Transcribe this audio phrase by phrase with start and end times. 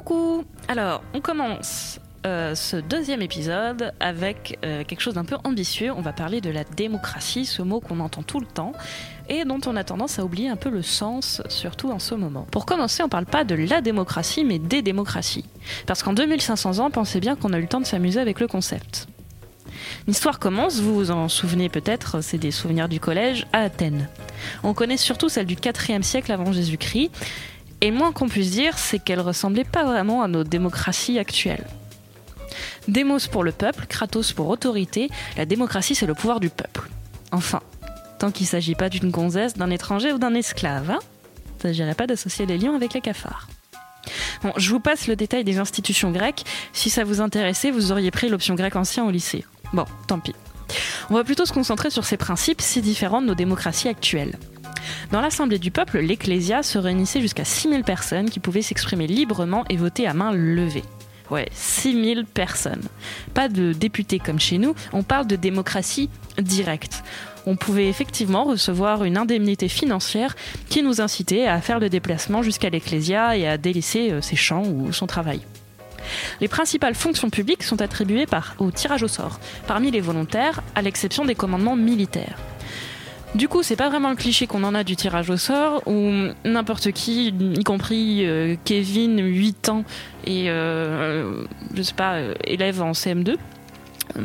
[0.00, 5.92] Coucou Alors, on commence euh, ce deuxième épisode avec euh, quelque chose d'un peu ambitieux.
[5.94, 8.72] On va parler de la démocratie, ce mot qu'on entend tout le temps
[9.28, 12.46] et dont on a tendance à oublier un peu le sens, surtout en ce moment.
[12.50, 15.44] Pour commencer, on ne parle pas de la démocratie, mais des démocraties.
[15.86, 18.46] Parce qu'en 2500 ans, pensez bien qu'on a eu le temps de s'amuser avec le
[18.46, 19.06] concept.
[20.06, 24.08] L'histoire commence, vous vous en souvenez peut-être, c'est des souvenirs du collège, à Athènes.
[24.62, 27.10] On connaît surtout celle du 4e siècle avant Jésus-Christ,
[27.80, 31.66] et moins qu'on puisse dire, c'est qu'elle ressemblait pas vraiment à nos démocraties actuelles.
[32.88, 36.88] Démos pour le peuple, Kratos pour autorité, la démocratie c'est le pouvoir du peuple.
[37.32, 37.60] Enfin,
[38.18, 40.98] tant qu'il s'agit pas d'une gonzesse, d'un étranger ou d'un esclave, hein
[41.60, 43.48] s'agirait pas d'associer les lions avec les cafards.
[44.42, 46.44] Bon, je vous passe le détail des institutions grecques.
[46.72, 49.44] Si ça vous intéressait, vous auriez pris l'option grec ancien au lycée.
[49.74, 50.34] Bon, tant pis.
[51.10, 54.38] On va plutôt se concentrer sur ces principes si différents de nos démocraties actuelles.
[55.12, 59.76] Dans l'Assemblée du peuple, l'Ecclésia se réunissait jusqu'à 6000 personnes qui pouvaient s'exprimer librement et
[59.76, 60.84] voter à main levée.
[61.30, 62.82] Ouais, 6000 personnes.
[63.34, 67.02] Pas de députés comme chez nous, on parle de démocratie directe.
[67.44, 70.36] On pouvait effectivement recevoir une indemnité financière
[70.68, 74.64] qui nous incitait à faire le déplacement jusqu'à l'Ecclésia et à délaisser euh, ses champs
[74.64, 75.40] ou son travail.
[76.40, 80.82] Les principales fonctions publiques sont attribuées par, au tirage au sort, parmi les volontaires, à
[80.82, 82.36] l'exception des commandements militaires.
[83.34, 86.10] Du coup, c'est pas vraiment le cliché qu'on en a du tirage au sort, où
[86.44, 89.84] n'importe qui, y compris euh, Kevin, 8 ans,
[90.26, 93.36] et euh, je sais pas, euh, élève en CM2,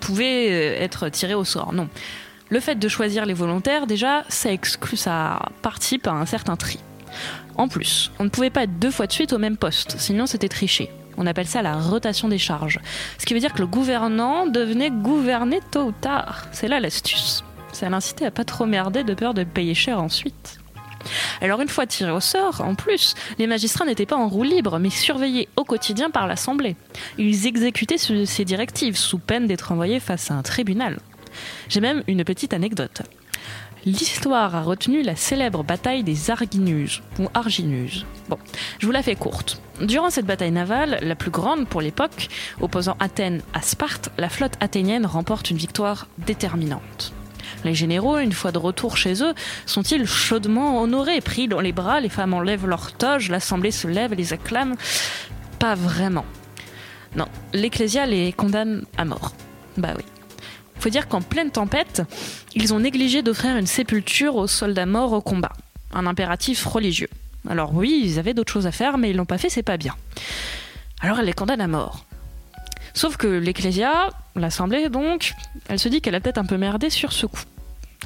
[0.00, 0.46] pouvait
[0.82, 1.74] être tiré au sort.
[1.74, 1.88] Non.
[2.48, 6.78] Le fait de choisir les volontaires, déjà, ça exclut, ça participe à un certain tri.
[7.56, 10.26] En plus, on ne pouvait pas être deux fois de suite au même poste, sinon
[10.26, 10.90] c'était triché.
[11.18, 12.78] On appelle ça la rotation des charges.
[13.18, 16.46] Ce qui veut dire que le gouvernant devenait gouverné tôt ou tard.
[16.52, 17.45] C'est là l'astuce.
[17.76, 20.60] Ça l'incitait à pas trop merder de peur de payer cher ensuite.
[21.42, 24.78] Alors une fois tirés au sort, en plus, les magistrats n'étaient pas en roue libre,
[24.78, 26.74] mais surveillés au quotidien par l'Assemblée.
[27.18, 31.00] Ils exécutaient ces directives sous peine d'être envoyés face à un tribunal.
[31.68, 33.02] J'ai même une petite anecdote.
[33.84, 38.06] L'histoire a retenu la célèbre bataille des Arginuses, ou Arginuses.
[38.30, 38.38] Bon,
[38.78, 39.60] je vous la fais courte.
[39.82, 42.28] Durant cette bataille navale, la plus grande pour l'époque,
[42.62, 47.12] opposant Athènes à Sparte, la flotte athénienne remporte une victoire déterminante.
[47.66, 49.34] Les généraux, une fois de retour chez eux,
[49.66, 54.12] sont-ils chaudement honorés, pris dans les bras, les femmes enlèvent leur toge, l'assemblée se lève
[54.12, 54.76] et les acclame?
[55.58, 56.24] Pas vraiment.
[57.16, 59.32] Non, l'Ecclésia les condamne à mort.
[59.76, 60.04] Bah oui.
[60.78, 62.02] Faut dire qu'en pleine tempête,
[62.54, 65.52] ils ont négligé d'offrir une sépulture aux soldats morts au combat.
[65.92, 67.10] Un impératif religieux.
[67.48, 69.76] Alors oui, ils avaient d'autres choses à faire, mais ils l'ont pas fait, c'est pas
[69.76, 69.96] bien.
[71.00, 72.04] Alors elle les condamne à mort.
[72.94, 75.32] Sauf que l'Ecclésia, l'Assemblée donc,
[75.68, 77.42] elle se dit qu'elle a peut-être un peu merdé sur ce coup.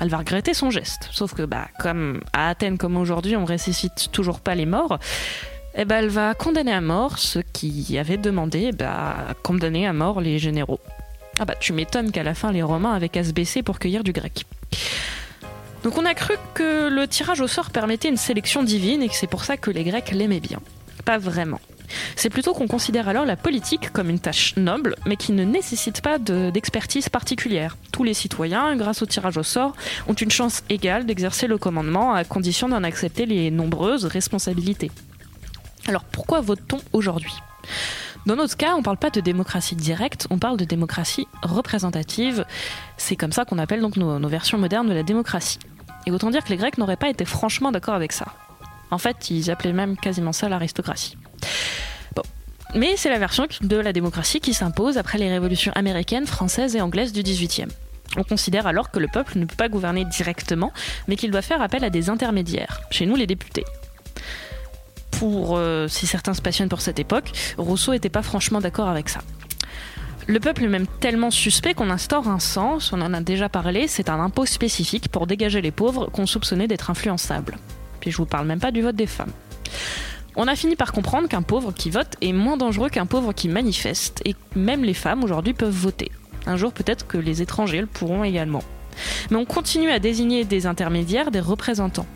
[0.00, 1.08] Elle va regretter son geste.
[1.10, 4.98] Sauf que, bah, comme à Athènes comme aujourd'hui, on ressuscite toujours pas les morts,
[5.74, 10.20] eh ben, elle va condamner à mort ceux qui avaient demandé bah, condamner à mort
[10.20, 10.80] les généraux.
[11.38, 14.04] Ah bah tu m'étonnes qu'à la fin les Romains avaient qu'à se baisser pour cueillir
[14.04, 14.44] du grec.
[15.82, 19.14] Donc on a cru que le tirage au sort permettait une sélection divine et que
[19.14, 20.60] c'est pour ça que les Grecs l'aimaient bien.
[21.06, 21.60] Pas vraiment.
[22.16, 26.00] C'est plutôt qu'on considère alors la politique comme une tâche noble, mais qui ne nécessite
[26.00, 27.76] pas d'expertise particulière.
[27.92, 29.74] Tous les citoyens, grâce au tirage au sort,
[30.08, 34.90] ont une chance égale d'exercer le commandement à condition d'en accepter les nombreuses responsabilités.
[35.88, 37.34] Alors pourquoi vote-t-on aujourd'hui?
[38.26, 42.44] Dans notre cas, on ne parle pas de démocratie directe, on parle de démocratie représentative.
[42.98, 45.58] C'est comme ça qu'on appelle donc nos, nos, versions modernes de la démocratie.
[46.06, 48.26] Et autant dire que les Grecs n'auraient pas été franchement d'accord avec ça.
[48.90, 51.16] En fait, ils appelaient même quasiment ça l'aristocratie.
[52.75, 56.81] Mais c'est la version de la démocratie qui s'impose après les révolutions américaines, françaises et
[56.81, 57.69] anglaises du XVIIIe.
[58.17, 60.72] On considère alors que le peuple ne peut pas gouverner directement,
[61.08, 63.64] mais qu'il doit faire appel à des intermédiaires, chez nous les députés.
[65.11, 69.08] Pour, euh, si certains se passionnent pour cette époque, Rousseau n'était pas franchement d'accord avec
[69.08, 69.20] ça.
[70.26, 73.88] Le peuple est même tellement suspect qu'on instaure un sens, on en a déjà parlé,
[73.88, 77.58] c'est un impôt spécifique pour dégager les pauvres qu'on soupçonnait d'être influençables.
[78.00, 79.32] Puis je vous parle même pas du vote des femmes.
[80.37, 83.49] On a fini par comprendre qu'un pauvre qui vote est moins dangereux qu'un pauvre qui
[83.49, 86.11] manifeste, et même les femmes aujourd'hui peuvent voter.
[86.47, 88.62] Un jour peut-être que les étrangers le pourront également.
[89.31, 92.06] Mais on continue à désigner des intermédiaires, des représentants.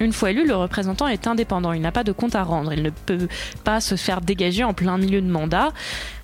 [0.00, 2.82] Une fois élu, le représentant est indépendant, il n'a pas de compte à rendre, il
[2.82, 3.28] ne peut
[3.62, 5.72] pas se faire dégager en plein milieu de mandat,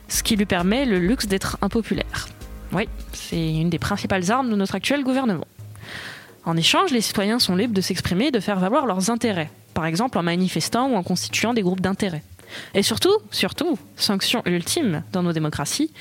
[0.08, 2.28] ce qui lui permet le luxe d'être impopulaire.
[2.72, 5.46] Oui, c'est une des principales armes de notre actuel gouvernement.
[6.44, 9.86] En échange, les citoyens sont libres de s'exprimer et de faire valoir leurs intérêts, par
[9.86, 12.24] exemple en manifestant ou en constituant des groupes d'intérêt.
[12.74, 15.92] Et surtout, surtout, sanction ultime dans nos démocraties,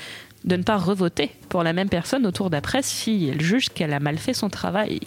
[0.44, 3.92] de ne pas revoter pour la même personne au tour d'après si elle juge qu'elle
[3.92, 4.98] a mal fait son travail.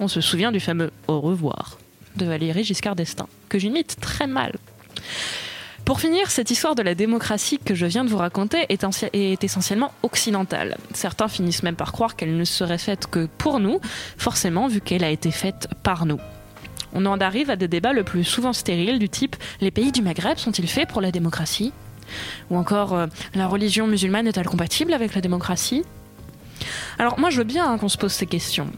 [0.00, 1.76] On se souvient du fameux au revoir
[2.16, 4.54] de Valérie Giscard d'Estaing, que j'imite très mal.
[5.84, 8.82] Pour finir, cette histoire de la démocratie que je viens de vous raconter est,
[9.12, 10.78] est, essentiellement occidentale.
[10.94, 13.78] Certains finissent même par croire qu'elle ne serait faite que pour nous,
[14.16, 16.18] forcément vu qu'elle a été faite par nous.
[16.98, 20.00] On en arrive à des débats le plus souvent stériles du type les pays du
[20.00, 21.72] Maghreb sont-ils faits pour la démocratie?
[22.50, 25.84] Ou encore euh, la religion musulmane est-elle compatible avec la démocratie?
[26.98, 28.68] Alors moi je veux bien hein, qu'on se pose ces questions.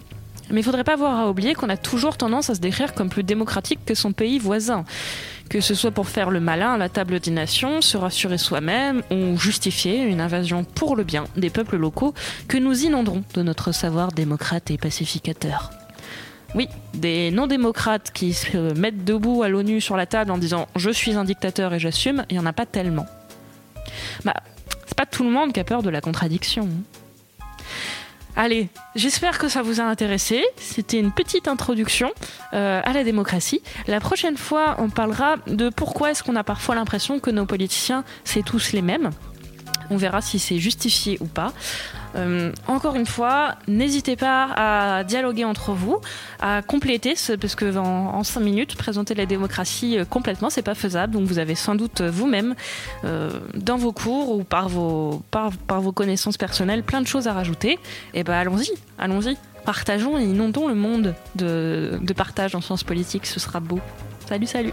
[0.50, 3.08] Mais il faudrait pas avoir à oublier qu'on a toujours tendance à se décrire comme
[3.08, 4.84] plus démocratique que son pays voisin.
[5.48, 9.02] Que ce soit pour faire le malin à la table des nations, se rassurer soi-même
[9.12, 12.14] ou justifier une invasion pour le bien des peuples locaux
[12.48, 15.77] que nous inonderons de notre savoir démocrate et pacificateur.
[16.54, 20.90] Oui, des non-démocrates qui se mettent debout à l'ONU sur la table en disant je
[20.90, 23.06] suis un dictateur et j'assume, il n'y en a pas tellement.
[24.24, 24.34] Bah,
[24.86, 26.64] c'est pas tout le monde qui a peur de la contradiction.
[26.64, 26.98] Hein.
[28.40, 30.44] Allez, j'espère que ça vous a intéressé.
[30.56, 32.12] C'était une petite introduction
[32.52, 33.62] euh, à la démocratie.
[33.88, 38.04] La prochaine fois, on parlera de pourquoi est-ce qu'on a parfois l'impression que nos politiciens,
[38.22, 39.10] c'est tous les mêmes.
[39.90, 41.52] On verra si c'est justifié ou pas.
[42.16, 46.00] Euh, encore une fois, n'hésitez pas à dialoguer entre vous,
[46.40, 51.12] à compléter, parce que en, 5 minutes, présenter la démocratie euh, complètement, c'est pas faisable.
[51.12, 52.54] Donc vous avez sans doute vous-même,
[53.04, 55.50] euh, dans vos cours ou par vos, par,
[55.80, 57.72] vos connaissances personnelles, plein de choses à rajouter.
[57.72, 59.36] Et eh ben allons-y, allons-y.
[59.64, 63.80] Partageons et inondons le monde de, de partage en sciences politiques, ce sera beau.
[64.26, 64.72] Salut, salut